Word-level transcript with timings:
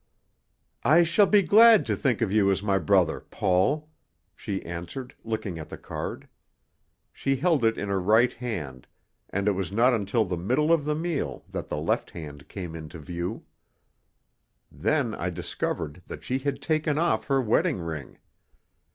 "I 0.83 1.03
shall 1.03 1.27
be 1.27 1.43
glad 1.43 1.85
to 1.85 1.95
think 1.95 2.21
of 2.23 2.31
you 2.31 2.49
as 2.49 2.63
my 2.63 2.79
brother 2.79 3.19
Paul," 3.19 3.87
she 4.35 4.65
answered, 4.65 5.13
looking 5.23 5.59
at 5.59 5.69
the 5.69 5.77
card. 5.77 6.27
She 7.13 7.35
held 7.35 7.63
it 7.63 7.77
in 7.77 7.87
her 7.89 8.01
right 8.01 8.33
hand, 8.33 8.87
and 9.29 9.47
it 9.47 9.51
was 9.51 9.71
not 9.71 9.93
until 9.93 10.25
the 10.25 10.37
middle 10.37 10.73
of 10.73 10.85
the 10.85 10.95
meal 10.95 11.45
that 11.51 11.69
the 11.69 11.77
left 11.77 12.09
hand 12.09 12.47
came 12.47 12.73
into 12.75 12.97
view. 12.97 13.45
Then 14.71 15.13
I 15.13 15.29
discovered 15.29 16.01
that 16.07 16.23
she 16.23 16.39
had 16.39 16.63
taken 16.63 16.97
off 16.97 17.27
her 17.27 17.39
wedding 17.39 17.77
ring. 17.77 18.17